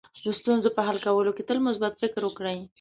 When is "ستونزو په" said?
0.39-0.81